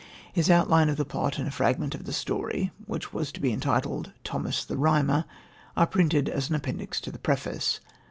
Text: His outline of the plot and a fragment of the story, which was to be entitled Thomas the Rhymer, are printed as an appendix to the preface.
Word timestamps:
His 0.33 0.49
outline 0.49 0.89
of 0.89 0.97
the 0.97 1.05
plot 1.05 1.37
and 1.37 1.47
a 1.47 1.51
fragment 1.51 1.93
of 1.93 2.05
the 2.05 2.11
story, 2.11 2.71
which 2.87 3.13
was 3.13 3.31
to 3.33 3.39
be 3.39 3.53
entitled 3.53 4.11
Thomas 4.23 4.65
the 4.65 4.75
Rhymer, 4.75 5.25
are 5.77 5.85
printed 5.85 6.27
as 6.27 6.49
an 6.49 6.55
appendix 6.55 6.99
to 7.01 7.11
the 7.11 7.19
preface. 7.19 7.79